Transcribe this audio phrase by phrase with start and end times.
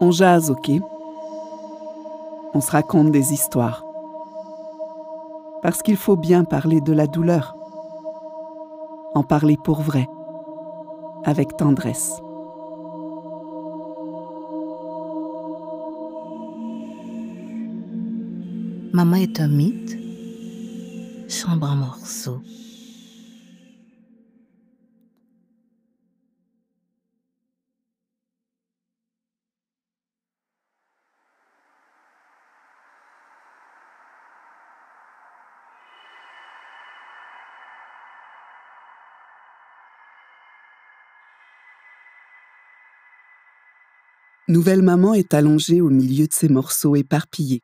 [0.00, 0.70] On jase, ok?
[2.54, 3.84] On se raconte des histoires.
[5.60, 7.56] Parce qu'il faut bien parler de la douleur.
[9.14, 10.08] En parler pour vrai,
[11.24, 12.20] avec tendresse.
[18.92, 19.98] Maman est un mythe,
[21.28, 22.40] chambre en morceaux.
[44.50, 47.62] Nouvelle maman est allongée au milieu de ces morceaux éparpillés.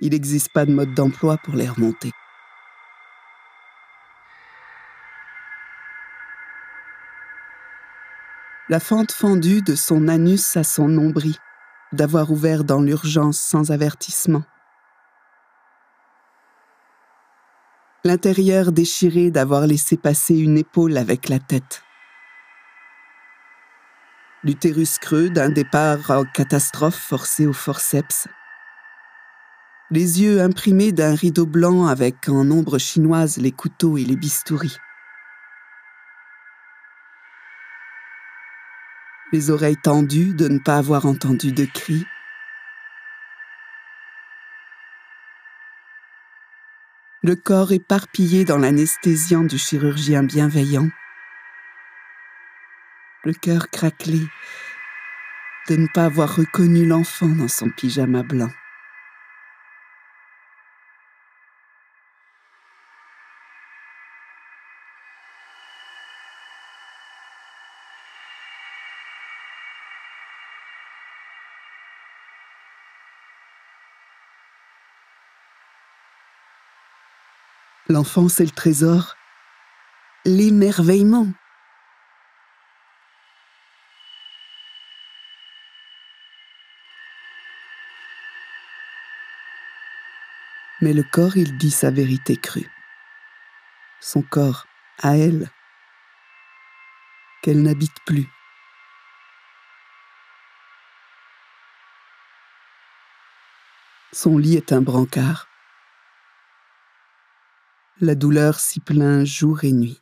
[0.00, 2.10] Il n'existe pas de mode d'emploi pour les remonter.
[8.68, 11.36] La fente fendue de son anus à son nombril,
[11.92, 14.42] d'avoir ouvert dans l'urgence sans avertissement.
[18.02, 21.84] L'intérieur déchiré d'avoir laissé passer une épaule avec la tête
[24.42, 28.28] l'utérus creux d'un départ en catastrophe forcé au forceps.
[29.90, 34.78] Les yeux imprimés d'un rideau blanc avec en ombre chinoise les couteaux et les bistouris.
[39.32, 42.04] Les oreilles tendues de ne pas avoir entendu de cris.
[47.22, 50.88] Le corps éparpillé dans l'anesthésiant du chirurgien bienveillant
[53.24, 54.20] le cœur craquelé
[55.68, 58.50] de ne pas avoir reconnu l'enfant dans son pyjama blanc.
[77.88, 79.16] L'enfant, c'est le trésor,
[80.24, 81.26] l'émerveillement.
[90.80, 92.70] Mais le corps, il dit sa vérité crue.
[94.00, 94.66] Son corps,
[94.98, 95.50] à elle,
[97.42, 98.26] qu'elle n'habite plus.
[104.12, 105.48] Son lit est un brancard.
[108.00, 110.00] La douleur s'y plaint jour et nuit.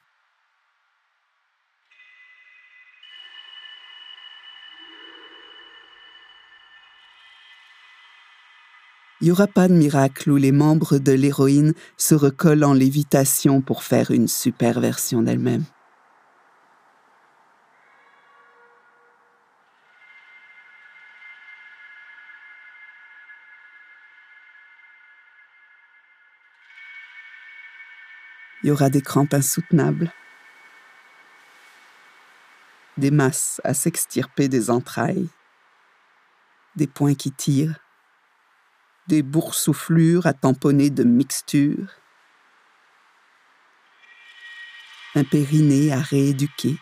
[9.28, 13.82] N'y aura pas de miracle où les membres de l'héroïne se recollent en lévitation pour
[13.82, 15.64] faire une super version d'elle-même.
[28.62, 30.10] Il y aura des crampes insoutenables,
[32.96, 35.28] des masses à s'extirper des entrailles,
[36.76, 37.78] des poings qui tirent,
[39.08, 41.88] des boursouflures à tamponner de mixtures,
[45.14, 46.76] un périnée à rééduquer,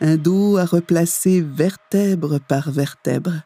[0.00, 3.42] un dos à replacer vertèbre par vertèbre,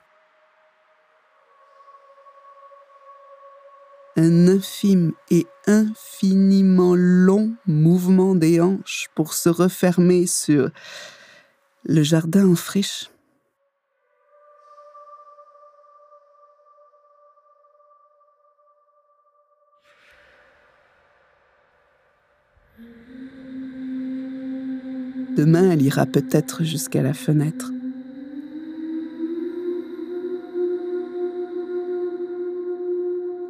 [4.17, 10.71] un infime et infiniment long mouvement des hanches pour se refermer sur
[11.87, 13.11] le jardin en friche.
[25.37, 27.71] Demain, elle ira peut-être jusqu'à la fenêtre.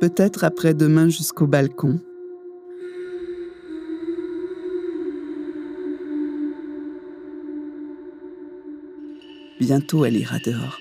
[0.01, 2.01] Peut-être après-demain jusqu'au balcon.
[9.61, 10.81] Bientôt elle ira dehors.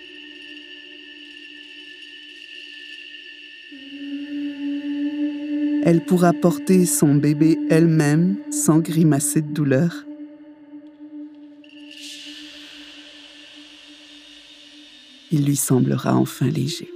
[5.85, 10.05] Elle pourra porter son bébé elle-même sans grimacer de douleur.
[15.31, 16.89] Il lui semblera enfin léger.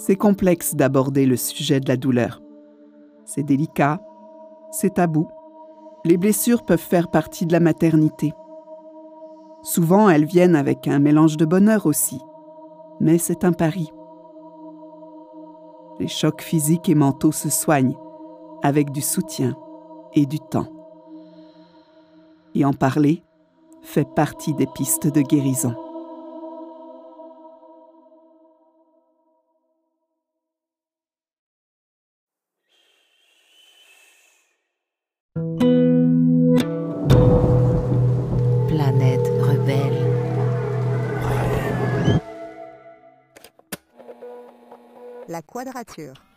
[0.00, 2.40] C'est complexe d'aborder le sujet de la douleur.
[3.26, 4.00] C'est délicat,
[4.70, 5.28] c'est tabou.
[6.06, 8.32] Les blessures peuvent faire partie de la maternité.
[9.62, 12.18] Souvent, elles viennent avec un mélange de bonheur aussi.
[12.98, 13.92] Mais c'est un pari.
[15.98, 17.98] Les chocs physiques et mentaux se soignent
[18.62, 19.54] avec du soutien
[20.14, 20.72] et du temps.
[22.54, 23.22] Et en parler
[23.82, 25.74] fait partie des pistes de guérison.
[39.40, 40.06] Rebelle.
[45.28, 46.29] La quadrature.